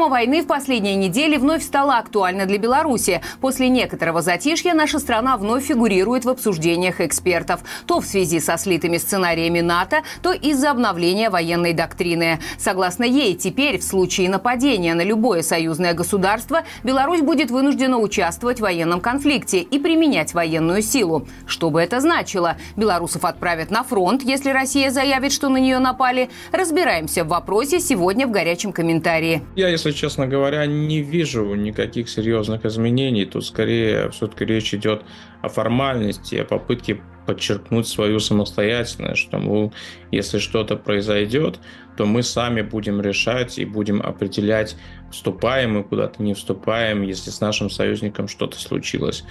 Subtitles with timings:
[0.00, 3.20] Тема войны в последние недели вновь стала актуальна для Беларуси.
[3.42, 7.60] После некоторого затишья наша страна вновь фигурирует в обсуждениях экспертов.
[7.84, 12.38] То в связи со слитыми сценариями НАТО, то из-за обновления военной доктрины.
[12.58, 18.62] Согласно ей, теперь в случае нападения на любое союзное государство Беларусь будет вынуждена участвовать в
[18.62, 21.28] военном конфликте и применять военную силу.
[21.46, 22.56] Что бы это значило?
[22.74, 26.30] Белорусов отправят на фронт, если Россия заявит, что на нее напали.
[26.52, 29.42] Разбираемся в вопросе сегодня в горячем комментарии.
[29.56, 33.24] Я, если честно говоря, не вижу никаких серьезных изменений.
[33.24, 35.02] Тут скорее все-таки речь идет
[35.42, 39.72] о формальности, о попытке подчеркнуть свою самостоятельность, что, мол,
[40.10, 41.60] если что-то произойдет,
[41.96, 44.76] то мы сами будем решать и будем определять,
[45.12, 49.24] вступаем мы куда-то, не вступаем, если с нашим союзником что-то случилось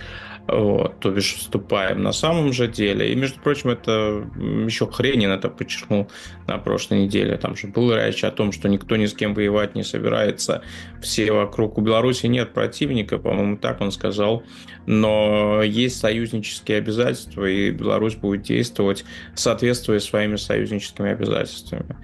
[0.51, 3.11] вот, то бишь вступаем на самом же деле.
[3.11, 4.27] И, между прочим, это
[4.65, 6.09] еще Хренин это подчеркнул
[6.47, 7.37] на прошлой неделе.
[7.37, 10.61] Там же была речь о том, что никто ни с кем воевать не собирается.
[11.01, 11.77] Все вокруг.
[11.77, 14.43] У Беларуси нет противника, по-моему, так он сказал.
[14.85, 21.95] Но есть союзнические обязательства, и Беларусь будет действовать, соответствуя своими союзническими обязательствами.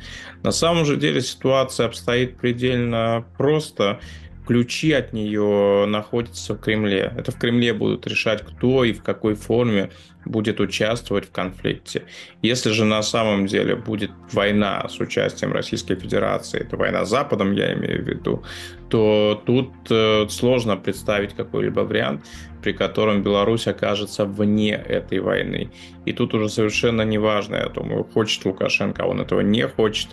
[0.44, 4.00] На самом же деле ситуация обстоит предельно просто
[4.46, 7.12] ключи от нее находятся в Кремле.
[7.18, 9.90] Это в Кремле будут решать, кто и в какой форме
[10.26, 12.04] будет участвовать в конфликте.
[12.42, 17.54] Если же на самом деле будет война с участием Российской Федерации, это война с Западом,
[17.54, 18.44] я имею в виду,
[18.90, 22.26] то тут э, сложно представить какой-либо вариант,
[22.62, 25.72] при котором Беларусь окажется вне этой войны.
[26.06, 30.10] И тут уже совершенно неважно, я думаю, хочет Лукашенко, а он этого не хочет,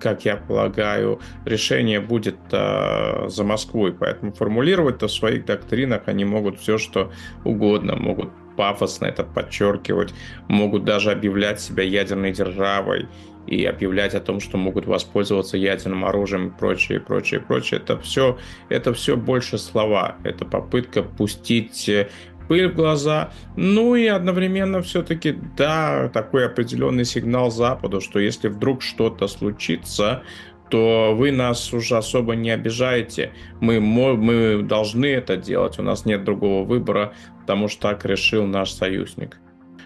[0.00, 3.92] как я полагаю, решение будет э, за Москвой.
[3.92, 7.12] Поэтому формулировать-то в своих доктринах они могут все, что
[7.44, 7.96] угодно.
[7.96, 10.12] Могут пафосно это подчеркивать,
[10.48, 13.06] могут даже объявлять себя ядерной державой
[13.46, 17.80] и объявлять о том, что могут воспользоваться ядерным оружием и прочее, прочее, прочее.
[17.80, 18.36] Это все,
[18.68, 20.16] это все больше слова.
[20.24, 22.08] Это попытка пустить э,
[22.48, 23.30] пыль в глаза.
[23.56, 30.22] Ну и одновременно все-таки, да, такой определенный сигнал Западу, что если вдруг что-то случится,
[30.70, 33.32] то вы нас уже особо не обижаете.
[33.60, 38.70] Мы, мы должны это делать, у нас нет другого выбора, потому что так решил наш
[38.70, 39.38] союзник.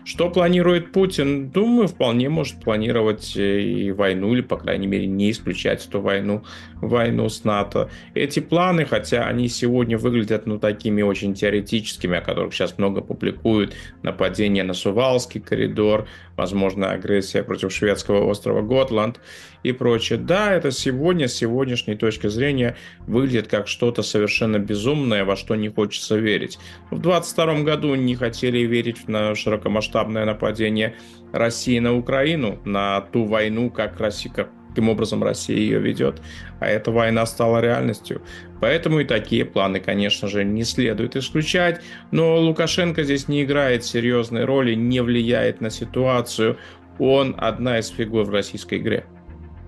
[0.05, 1.51] Что планирует Путин?
[1.51, 6.43] Думаю, вполне может планировать э, и войну, или, по крайней мере, не исключать эту войну,
[6.81, 7.89] войну с НАТО.
[8.15, 13.75] Эти планы, хотя они сегодня выглядят ну, такими очень теоретическими, о которых сейчас много публикуют,
[14.03, 19.21] нападение на Сувалский коридор, возможно, агрессия против шведского острова Готланд
[19.63, 20.19] и прочее.
[20.19, 22.77] Да, это сегодня, с сегодняшней точки зрения,
[23.07, 26.59] выглядит как что-то совершенно безумное, во что не хочется верить.
[26.91, 30.97] В 22 году не хотели верить на широкомасштабное нападение
[31.33, 36.23] России на Украину, на ту войну, как Россия, как каким образом Россия ее ведет,
[36.59, 38.23] а эта война стала реальностью.
[38.59, 44.47] Поэтому и такие планы, конечно же, не следует исключать, но Лукашенко здесь не играет серьезной
[44.47, 46.57] роли, не влияет на ситуацию,
[46.99, 49.05] он одна из фигур в российской игре.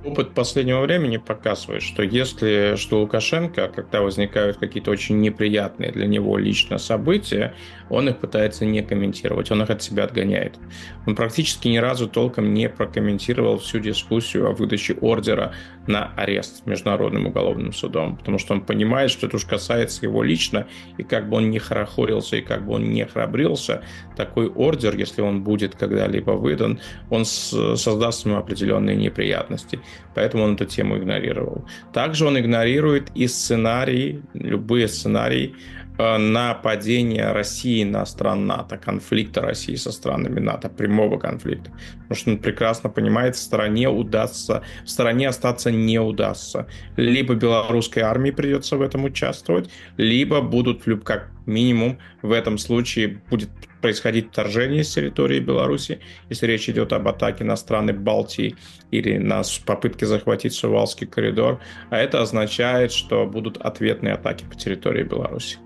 [0.04, 6.37] Опыт последнего времени показывает, что если что Лукашенко, когда возникают какие-то очень неприятные для него
[6.37, 7.54] лично события,
[7.88, 10.59] он их пытается не комментировать, он их от себя отгоняет.
[11.06, 15.54] Он практически ни разу толком не прокомментировал всю дискуссию о выдаче ордера
[15.87, 20.66] на арест Международным уголовным судом, потому что он понимает, что это уж касается его лично,
[20.98, 23.82] и как бы он не хорохорился, и как бы он не храбрился,
[24.16, 29.81] такой ордер, если он будет когда-либо выдан, он создаст ему определенные неприятности.
[30.15, 31.65] Поэтому он эту тему игнорировал.
[31.93, 35.55] Также он игнорирует и сценарии, любые сценарии
[35.97, 41.71] Э, нападения России на стран НАТО, конфликта России со странами НАТО, прямого конфликта.
[42.03, 46.66] Потому что он прекрасно понимает, в стране удастся, в стране остаться не удастся.
[46.97, 53.50] Либо белорусской армии придется в этом участвовать, либо будут, как минимум, в этом случае будет
[53.84, 56.01] происходить вторжение с территории Беларуси,
[56.31, 58.57] если речь идет об атаке на страны Балтии
[58.91, 61.60] или на попытке захватить Сувалский коридор,
[61.91, 65.59] а это означает, что будут ответные атаки по территории Беларуси.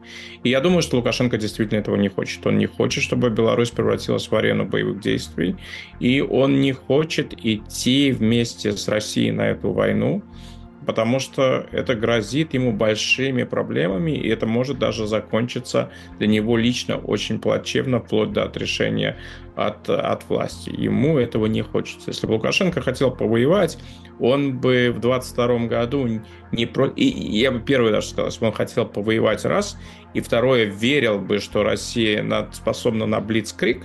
[0.43, 2.45] И я думаю, что Лукашенко действительно этого не хочет.
[2.45, 5.55] Он не хочет, чтобы Беларусь превратилась в арену боевых действий,
[6.01, 10.25] и он не хочет идти вместе с Россией на эту войну,
[10.89, 16.97] потому что это грозит ему большими проблемами, и это может даже закончиться для него лично
[16.97, 19.19] очень плачевно, вплоть до отрешения
[19.55, 20.71] от, от власти.
[20.75, 22.05] Ему этого не хочется.
[22.09, 23.77] Если бы Лукашенко хотел повоевать,
[24.21, 26.21] он бы в 22 году
[26.53, 26.89] не про...
[26.89, 29.79] И я бы первый даже сказал, бы он хотел повоевать раз,
[30.15, 33.83] и второе, верил бы, что Россия способна на Блицкрик,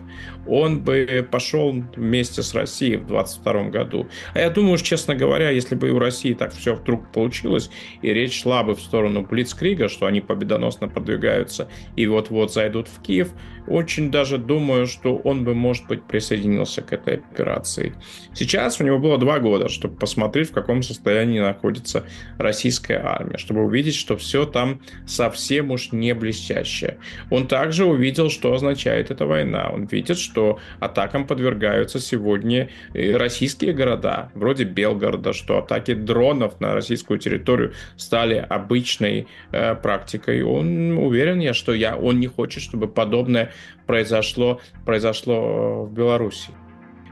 [0.48, 4.08] он бы пошел вместе с Россией в 22 году.
[4.34, 7.70] А я думаю, честно говоря, если бы и у России так все вдруг получилось,
[8.02, 13.02] и речь шла бы в сторону Блицкрига, что они победоносно продвигаются и вот-вот зайдут в
[13.02, 13.32] Киев,
[13.68, 17.94] очень даже думаю, что он бы, может быть, присоединился к этой операции.
[18.34, 22.04] Сейчас у него было два года, чтобы посмотреть, в каком состоянии находится
[22.38, 26.98] российская армия, чтобы увидеть, что все там совсем уж не блестящее.
[27.30, 29.70] Он также увидел, что означает эта война.
[29.70, 37.20] Он видит, что атакам подвергаются сегодня российские города, вроде Белгорода, что атаки дронов на российскую
[37.20, 40.42] территорию стали обычной э, практикой.
[40.44, 43.53] Он уверен, я, что я, он не хочет, чтобы подобное
[43.86, 46.52] произошло, произошло в Беларуси.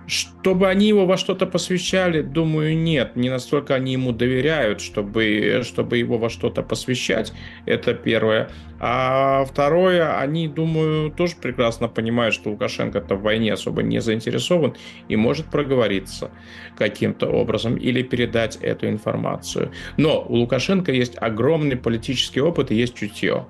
[0.08, 3.16] Чтобы они его во что-то посвящали, думаю, нет.
[3.16, 7.32] Не настолько они ему доверяют, чтобы, чтобы его во что-то посвящать.
[7.66, 8.50] Это первое.
[8.80, 14.76] А второе, они, думаю, тоже прекрасно понимают, что Лукашенко-то в войне особо не заинтересован
[15.08, 16.32] и может проговориться
[16.78, 19.72] каким-то образом или передать эту информацию.
[19.96, 23.46] Но у Лукашенко есть огромный политический опыт и есть чутье.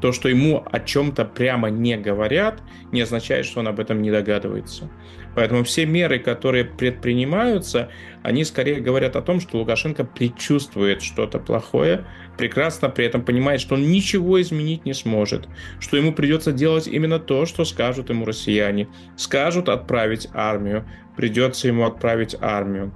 [0.00, 2.60] То, что ему о чем-то прямо не говорят,
[2.92, 4.90] не означает, что он об этом не догадывается.
[5.34, 7.88] Поэтому все меры, которые предпринимаются,
[8.22, 12.04] они скорее говорят о том, что Лукашенко предчувствует что-то плохое,
[12.38, 15.48] прекрасно при этом понимает, что он ничего изменить не сможет,
[15.80, 18.88] что ему придется делать именно то, что скажут ему россияне.
[19.16, 22.92] Скажут отправить армию, придется ему отправить армию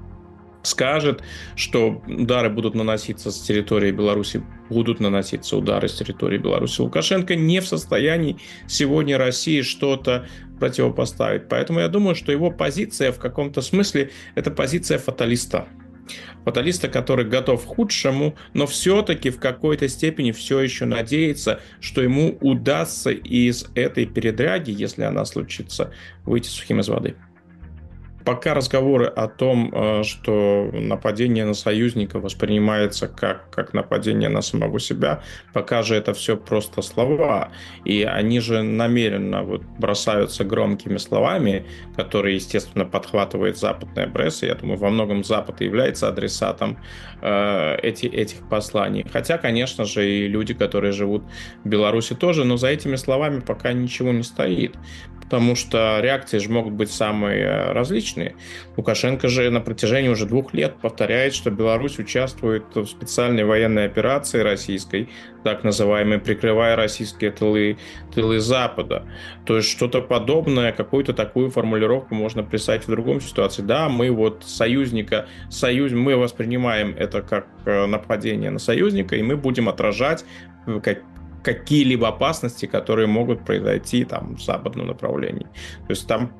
[0.68, 1.22] скажет,
[1.56, 6.80] что удары будут наноситься с территории Беларуси, будут наноситься удары с территории Беларуси.
[6.80, 10.26] Лукашенко не в состоянии сегодня России что-то
[10.58, 11.48] противопоставить.
[11.48, 15.68] Поэтому я думаю, что его позиция в каком-то смысле это позиция фаталиста.
[16.44, 22.38] Фаталиста, который готов к худшему, но все-таки в какой-то степени все еще надеется, что ему
[22.40, 25.92] удастся из этой передряги, если она случится,
[26.24, 27.16] выйти сухим из воды
[28.28, 34.78] пока разговоры о том, э, что нападение на союзника воспринимается как, как нападение на самого
[34.78, 35.22] себя,
[35.54, 37.48] пока же это все просто слова.
[37.86, 41.64] И они же намеренно вот бросаются громкими словами,
[41.96, 44.44] которые, естественно, подхватывает западная пресса.
[44.44, 46.76] Я думаю, во многом Запад является адресатом
[47.22, 49.06] э, эти, этих посланий.
[49.10, 51.22] Хотя, конечно же, и люди, которые живут
[51.64, 54.76] в Беларуси тоже, но за этими словами пока ничего не стоит
[55.28, 58.34] потому что реакции же могут быть самые э, различные.
[58.78, 64.40] Лукашенко же на протяжении уже двух лет повторяет, что Беларусь участвует в специальной военной операции
[64.40, 65.10] российской,
[65.44, 67.76] так называемой, прикрывая российские тылы,
[68.14, 69.04] тылы Запада.
[69.44, 73.60] То есть что-то подобное, какую-то такую формулировку можно писать в другом ситуации.
[73.60, 79.36] Да, мы вот союзника, союз, мы воспринимаем это как э, нападение на союзника, и мы
[79.36, 80.24] будем отражать
[80.82, 81.02] как,
[81.48, 85.46] какие-либо опасности, которые могут произойти там в западном направлении.
[85.86, 86.32] То есть там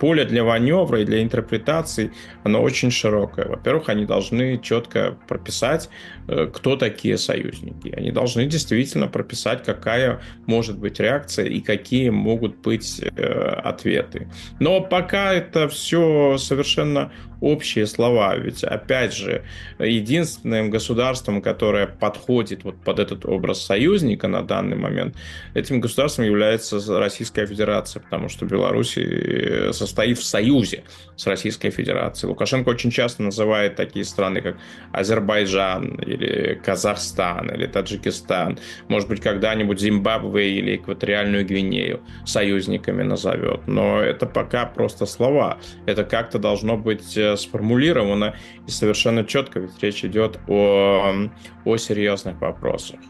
[0.00, 2.10] поле для маневра и для интерпретаций,
[2.44, 3.46] оно очень широкое.
[3.46, 5.90] Во-первых, они должны четко прописать,
[6.28, 7.88] э, кто такие союзники.
[7.96, 13.22] Они должны действительно прописать, какая может быть реакция и какие могут быть э,
[13.64, 14.28] ответы.
[14.60, 17.10] Но пока это все совершенно
[17.44, 18.36] общие слова.
[18.36, 19.42] Ведь, опять же,
[19.78, 25.16] единственным государством, которое подходит вот под этот образ союзника на данный момент,
[25.54, 30.84] этим государством является Российская Федерация, потому что Беларусь э, состоит в союзе
[31.16, 32.30] с Российской Федерацией.
[32.30, 34.56] Лукашенко очень часто называет такие страны, как
[34.92, 38.58] Азербайджан или Казахстан или Таджикистан,
[38.88, 43.60] может быть, когда-нибудь Зимбабве или Экваториальную Гвинею союзниками назовет.
[43.66, 45.58] Но это пока просто слова.
[45.86, 48.34] Это как-то должно быть э, сформулировано
[48.66, 51.28] и совершенно четко, ведь речь идет о,
[51.64, 53.00] о серьезных вопросах.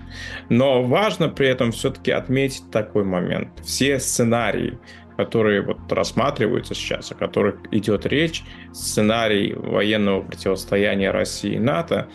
[0.48, 3.48] Но важно при этом все-таки отметить такой момент.
[3.64, 4.78] Все сценарии,
[5.16, 12.08] которые вот рассматриваются сейчас, о которых идет речь, сценарий военного противостояния России и НАТО,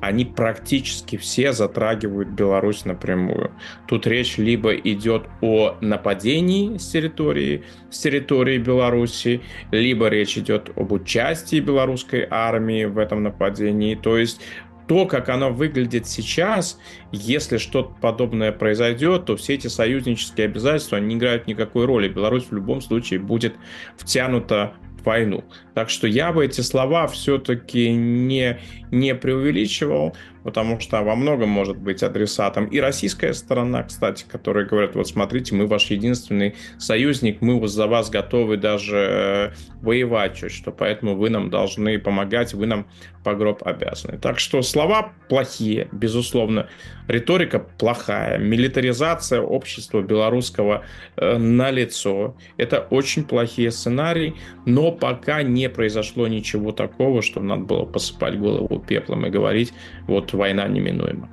[0.00, 3.52] они практически все затрагивают Беларусь напрямую.
[3.86, 9.40] Тут речь либо идет о нападении с территории, с территории Беларуси,
[9.70, 13.94] либо речь идет об участии белорусской армии в этом нападении.
[13.94, 14.42] То есть
[14.86, 16.78] то, как оно выглядит сейчас,
[17.12, 22.08] если что-то подобное произойдет, то все эти союзнические обязательства не играют никакой роли.
[22.08, 23.54] Беларусь в любом случае будет
[23.96, 24.74] втянута
[25.04, 25.44] войну.
[25.74, 28.58] Так что я бы эти слова все-таки не,
[28.90, 34.94] не преувеличивал, потому что во многом может быть адресатом и российская сторона, кстати, которые говорят,
[34.94, 41.14] вот смотрите, мы ваш единственный союзник, мы за вас готовы даже э, воевать что, поэтому
[41.16, 42.86] вы нам должны помогать, вы нам
[43.24, 44.18] по гроб обязаны.
[44.18, 46.68] Так что слова плохие, безусловно,
[47.08, 50.84] риторика плохая, милитаризация общества белорусского
[51.16, 52.36] э, на лицо.
[52.58, 54.34] Это очень плохие сценарии,
[54.66, 59.72] но пока не произошло ничего такого, что надо было посыпать голову пеплом и говорить,
[60.06, 61.28] вот война неминуема.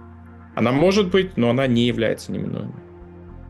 [0.55, 2.81] Она может быть, но она не является неминуемой.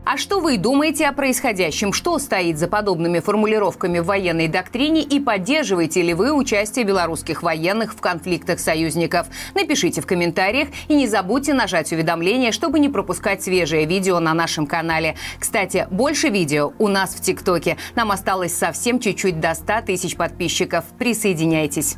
[0.04, 1.94] А что вы думаете о происходящем?
[1.94, 7.94] Что стоит за подобными формулировками в военной доктрине и поддерживаете ли вы участие белорусских военных
[7.94, 9.28] в конфликтах союзников?
[9.54, 14.66] Напишите в комментариях и не забудьте нажать уведомления, чтобы не пропускать свежее видео на нашем
[14.66, 15.18] канале.
[15.40, 17.78] Кстати, больше видео у нас в ТикТоке.
[17.96, 20.84] Нам осталось совсем чуть-чуть до 100 тысяч подписчиков.
[20.98, 21.98] Присоединяйтесь.